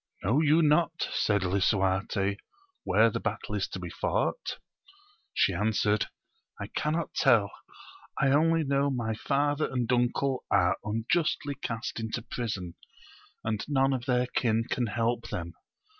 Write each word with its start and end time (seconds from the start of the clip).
Know 0.23 0.41
you 0.41 0.63
not, 0.63 1.09
said 1.11 1.43
lisuarte, 1.43 2.37
where 2.83 3.11
the 3.11 3.19
battle 3.19 3.53
is 3.53 3.67
to 3.67 3.77
be 3.79 3.91
fought? 3.91 4.57
She 5.31 5.53
answered, 5.53 6.07
I 6.59 6.69
cannot 6.75 7.13
tell: 7.13 7.51
I 8.19 8.29
only 8.29 8.63
know 8.63 8.89
my 8.89 9.13
father 9.13 9.67
and 9.71 9.93
uncle 9.93 10.43
are 10.49 10.75
unjustly 10.83 11.53
cast 11.53 11.99
into 11.99 12.23
prison, 12.23 12.73
and 13.43 13.63
none 13.67 13.93
of 13.93 14.05
their 14.07 14.25
kin 14.25 14.63
can 14.67 14.87
help 14.87 15.29
them. 15.29 15.53